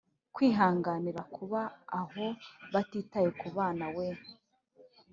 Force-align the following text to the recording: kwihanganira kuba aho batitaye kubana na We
kwihanganira 0.35 1.21
kuba 1.35 1.61
aho 1.99 2.25
batitaye 2.73 3.29
kubana 3.39 3.77
na 3.87 3.87
We 3.95 4.07